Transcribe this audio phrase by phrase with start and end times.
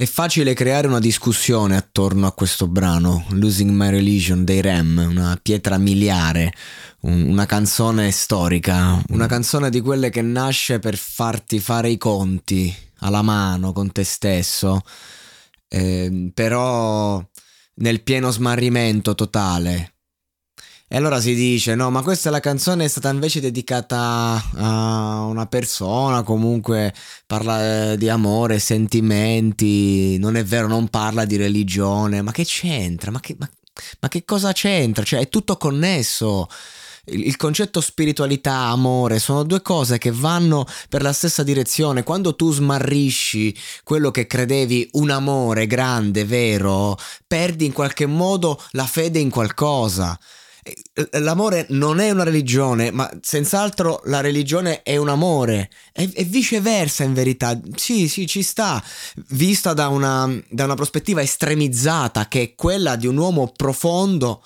[0.00, 5.36] È facile creare una discussione attorno a questo brano, Losing My Religion dei Rem, una
[5.42, 6.52] pietra miliare,
[7.00, 12.72] un, una canzone storica, una canzone di quelle che nasce per farti fare i conti
[12.98, 14.82] alla mano con te stesso,
[15.66, 17.20] eh, però
[17.74, 19.94] nel pieno smarrimento totale.
[20.90, 25.44] E allora si dice: no, ma questa la canzone è stata invece dedicata a una
[25.44, 26.94] persona, comunque
[27.26, 30.16] parla eh, di amore, sentimenti.
[30.16, 32.22] Non è vero, non parla di religione.
[32.22, 33.10] Ma che c'entra?
[33.10, 33.46] Ma che, ma,
[34.00, 35.04] ma che cosa c'entra?
[35.04, 36.48] Cioè, è tutto connesso.
[37.04, 42.02] Il, il concetto spiritualità, amore, sono due cose che vanno per la stessa direzione.
[42.02, 46.96] Quando tu smarrisci quello che credevi un amore grande, vero,
[47.26, 50.18] perdi in qualche modo la fede in qualcosa.
[50.92, 56.24] Eh, l'amore non è una religione, ma senz'altro la religione è un amore, e, e
[56.24, 57.58] viceversa in verità.
[57.74, 58.82] Sì, sì, ci sta,
[59.28, 64.42] vista da una, da una, prospettiva estremizzata, che è quella di un uomo profondo,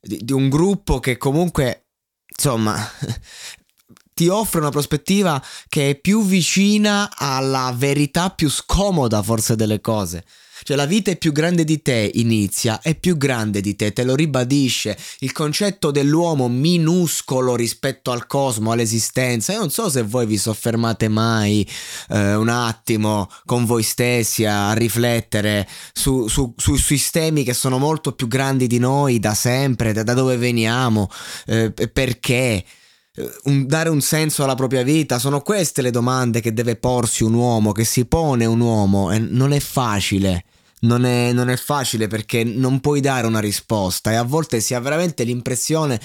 [0.00, 1.86] di, di un gruppo che comunque,
[2.26, 2.76] insomma,
[4.22, 10.24] ti offre una prospettiva che è più vicina alla verità più scomoda forse delle cose.
[10.62, 14.04] Cioè la vita è più grande di te, inizia, è più grande di te, te
[14.04, 14.96] lo ribadisce.
[15.18, 19.54] Il concetto dell'uomo minuscolo rispetto al cosmo, all'esistenza.
[19.54, 21.68] Io non so se voi vi soffermate mai
[22.10, 28.12] eh, un attimo con voi stessi a riflettere su, su, su, sistemi che sono molto
[28.12, 31.10] più grandi di noi da sempre, da, da dove veniamo,
[31.46, 32.64] eh, perché
[33.44, 35.18] un, dare un senso alla propria vita?
[35.18, 39.18] Sono queste le domande che deve porsi un uomo, che si pone un uomo e
[39.18, 40.44] non è facile
[40.82, 44.74] non è, non è, facile perché non puoi dare una risposta e a volte si
[44.74, 46.00] ha veramente l'impressione,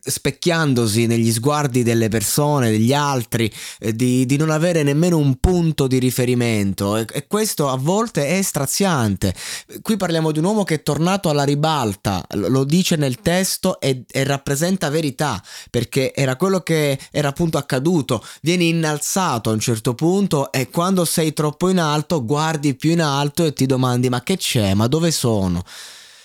[0.00, 5.86] specchiandosi negli sguardi delle persone, degli altri, eh, di, di, non avere nemmeno un punto
[5.86, 9.34] di riferimento e, e, questo a volte è straziante.
[9.82, 14.04] Qui parliamo di un uomo che è tornato alla ribalta, lo dice nel testo e,
[14.10, 19.94] e rappresenta verità perché era quello che era appunto accaduto, vieni innalzato a un certo
[19.94, 24.08] punto e quando sei troppo in alto guardi più in alto e ti domandi domandi
[24.08, 25.62] ma che c'è, ma dove sono?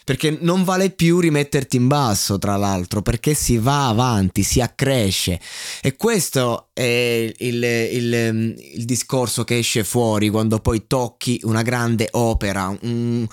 [0.03, 5.39] Perché non vale più rimetterti in basso, tra l'altro, perché si va avanti, si accresce.
[5.81, 12.07] E questo è il, il, il discorso che esce fuori quando poi tocchi una grande
[12.11, 13.27] opera, un,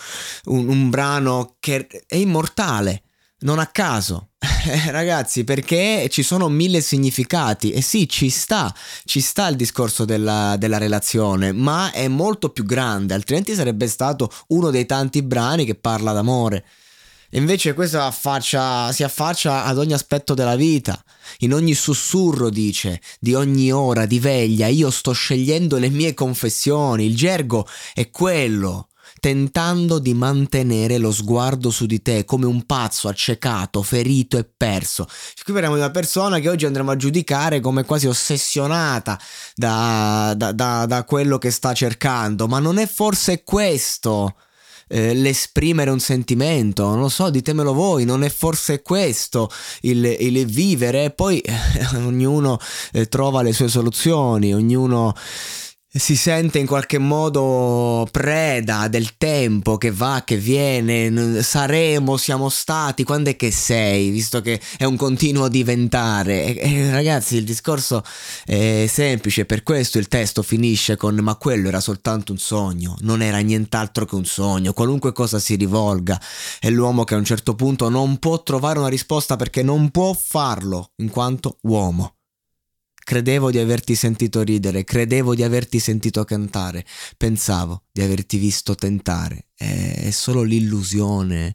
[0.44, 3.04] un, un brano che è immortale,
[3.40, 4.32] non a caso.
[4.90, 10.56] Ragazzi, perché ci sono mille significati e sì, ci sta, ci sta il discorso della,
[10.58, 15.74] della, relazione, ma è molto più grande, altrimenti sarebbe stato uno dei tanti brani che
[15.74, 16.64] parla d'amore.
[17.30, 21.00] invece questo affaccia, si affaccia ad ogni aspetto della vita,
[21.38, 27.06] in ogni sussurro dice, di ogni ora di veglia, io sto scegliendo le mie confessioni,
[27.06, 28.88] il gergo è quello
[29.26, 35.08] tentando di mantenere lo sguardo su di te come un pazzo accecato, ferito e perso.
[35.42, 39.18] Qui parliamo di una persona che oggi andremo a giudicare come quasi ossessionata
[39.56, 44.36] da, da, da, da quello che sta cercando, ma non è forse questo?
[44.86, 49.50] Eh, l'esprimere un sentimento, non lo so, ditemelo voi, non è forse questo
[49.80, 51.10] il, il vivere?
[51.10, 51.52] Poi eh,
[51.98, 52.60] ognuno
[52.92, 55.12] eh, trova le sue soluzioni, ognuno
[55.98, 63.04] si sente in qualche modo preda del tempo che va, che viene, saremo, siamo stati,
[63.04, 66.56] quando è che sei, visto che è un continuo diventare.
[66.56, 68.02] E, ragazzi, il discorso
[68.44, 73.22] è semplice, per questo il testo finisce con ma quello era soltanto un sogno, non
[73.22, 76.20] era nient'altro che un sogno, qualunque cosa si rivolga,
[76.60, 80.12] è l'uomo che a un certo punto non può trovare una risposta perché non può
[80.14, 82.15] farlo in quanto uomo.
[83.06, 86.84] Credevo di averti sentito ridere, credevo di averti sentito cantare,
[87.16, 89.50] pensavo di averti visto tentare.
[89.54, 91.54] È solo l'illusione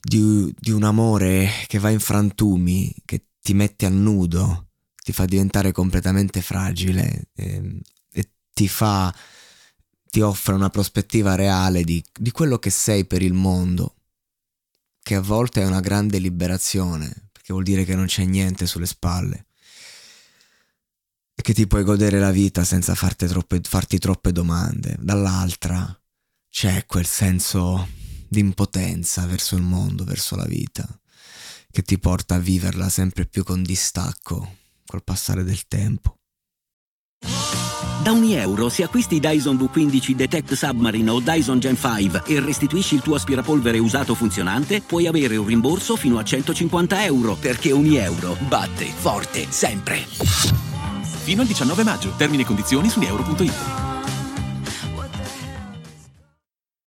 [0.00, 4.68] di, di un amore che va in frantumi, che ti mette a nudo,
[5.04, 9.14] ti fa diventare completamente fragile e, ehm, e ti fa
[10.08, 13.96] ti offre una prospettiva reale di, di, quello che sei per il mondo,
[15.02, 18.86] che a volte è una grande liberazione, perché vuol dire che non c'è niente sulle
[18.86, 19.44] spalle
[21.50, 24.96] che ti puoi godere la vita senza troppe, farti troppe domande.
[25.00, 26.00] Dall'altra
[26.48, 27.88] c'è quel senso
[28.28, 30.86] di impotenza verso il mondo, verso la vita,
[31.68, 36.18] che ti porta a viverla sempre più con distacco col passare del tempo.
[38.04, 42.94] Da ogni euro, se acquisti Dyson V15 Detect Submarine o Dyson Gen 5 e restituisci
[42.94, 47.96] il tuo aspirapolvere usato funzionante, puoi avere un rimborso fino a 150 euro, perché ogni
[47.96, 50.69] euro batte forte sempre.
[51.22, 52.12] Fino al 19 maggio.
[52.16, 53.89] Termini e condizioni su euro.it.